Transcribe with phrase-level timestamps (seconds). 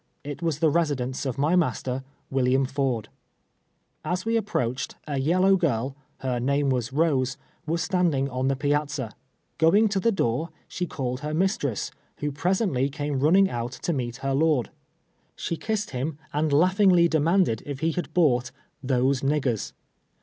[0.23, 3.09] It was the residence of my master, William Ford.
[4.03, 9.11] As we ai)proached, a yellow girl— her name was Iiose— was standing on the \na'/.'/A\.
[9.59, 13.93] Going to the door, she called her mistress, who presently came run ning out to
[13.93, 14.71] meet her lord.
[15.35, 18.49] She kissed him, and laughingly demanded if he had bought"
[18.91, 19.73] those nig gei s."